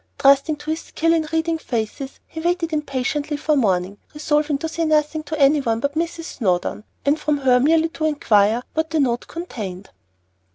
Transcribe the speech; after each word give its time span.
Trusting 0.17 0.55
to 0.55 0.71
his 0.71 0.81
skill 0.81 1.13
in 1.13 1.27
reading 1.31 1.59
faces, 1.59 2.19
he 2.25 2.39
waited 2.39 2.73
impatiently 2.73 3.37
for 3.37 3.55
morning, 3.55 3.99
resolving 4.15 4.57
to 4.57 4.67
say 4.67 4.83
nothing 4.83 5.21
to 5.21 5.39
anyone 5.39 5.79
but 5.79 5.93
Mrs. 5.93 6.23
Snowdon, 6.39 6.83
and 7.05 7.19
from 7.19 7.37
her 7.37 7.59
merely 7.59 7.89
to 7.89 8.05
inquire 8.05 8.63
what 8.73 8.89
the 8.89 8.99
note 8.99 9.27
contained. 9.27 9.91